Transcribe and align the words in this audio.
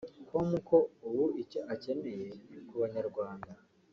com 0.29 0.49
ko 0.67 0.77
ubu 1.07 1.25
icyo 1.41 1.59
akeneye 1.73 2.27
ku 2.67 2.73
banyarwanda 2.81 3.51